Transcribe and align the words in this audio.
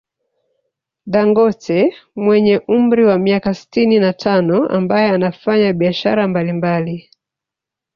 Dangote 1.11 1.79
mwenye 2.15 2.55
umri 2.75 3.03
wa 3.09 3.17
miaka 3.19 3.53
sitini 3.53 3.95
na 3.99 4.13
tano 4.13 4.67
ambaye 4.67 5.09
anafanya 5.09 5.73
biashara 5.73 6.27
mbali 6.27 6.53
mbali 6.53 7.09